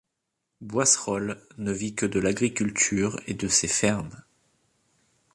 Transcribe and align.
Boisserolles 0.61 1.37
ne 1.59 1.71
vit 1.71 1.93
que 1.93 2.07
de 2.07 2.19
l'agriculture 2.19 3.19
et 3.27 3.35
de 3.35 3.47
ses 3.47 3.67
fermes. 3.67 4.23